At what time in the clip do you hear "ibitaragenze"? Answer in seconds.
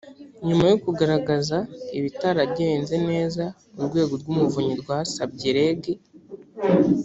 1.97-2.95